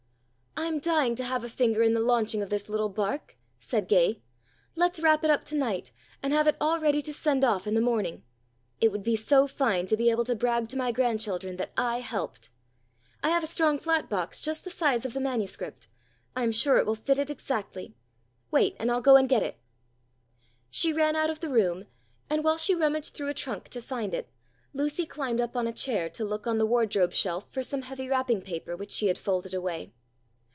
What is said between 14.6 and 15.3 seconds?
the size of the